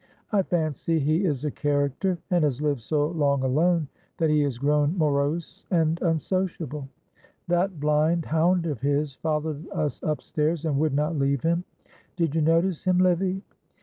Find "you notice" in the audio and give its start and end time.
12.33-12.83